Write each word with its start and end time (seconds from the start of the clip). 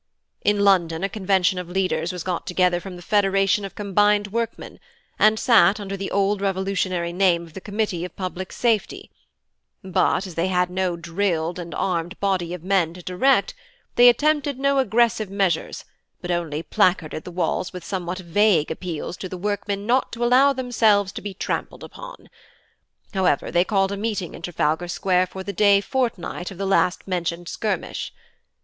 In 0.43 0.61
London 0.61 1.03
a 1.03 1.09
convention 1.09 1.59
of 1.59 1.69
leaders 1.69 2.11
was 2.11 2.23
got 2.23 2.47
together 2.47 2.79
from 2.79 2.95
the 2.95 3.03
Federation 3.03 3.63
of 3.63 3.75
Combined 3.75 4.29
Workmen, 4.29 4.79
and 5.19 5.37
sat 5.39 5.79
under 5.79 5.95
the 5.95 6.09
old 6.09 6.41
revolutionary 6.41 7.13
name 7.13 7.43
of 7.43 7.53
the 7.53 7.61
Committee 7.61 8.03
of 8.03 8.15
Public 8.15 8.51
Safety; 8.51 9.11
but 9.83 10.25
as 10.25 10.33
they 10.33 10.47
had 10.47 10.71
no 10.71 10.97
drilled 10.97 11.59
and 11.59 11.75
armed 11.75 12.19
body 12.19 12.51
of 12.51 12.63
men 12.63 12.95
to 12.95 13.03
direct, 13.03 13.53
they 13.93 14.09
attempted 14.09 14.57
no 14.57 14.79
aggressive 14.79 15.29
measures, 15.29 15.85
but 16.19 16.31
only 16.31 16.63
placarded 16.63 17.23
the 17.23 17.29
walls 17.29 17.71
with 17.71 17.85
somewhat 17.85 18.17
vague 18.17 18.71
appeals 18.71 19.15
to 19.17 19.29
the 19.29 19.37
workmen 19.37 19.85
not 19.85 20.11
to 20.13 20.23
allow 20.23 20.51
themselves 20.51 21.11
to 21.11 21.21
be 21.21 21.35
trampled 21.35 21.83
upon. 21.83 22.27
However, 23.13 23.51
they 23.51 23.63
called 23.63 23.91
a 23.91 23.97
meeting 23.97 24.33
in 24.33 24.41
Trafalgar 24.41 24.87
Square 24.87 25.27
for 25.27 25.43
the 25.43 25.53
day 25.53 25.79
fortnight 25.79 26.49
of 26.49 26.57
the 26.57 26.65
last 26.65 27.07
mentioned 27.07 27.47
skirmish. 27.47 28.11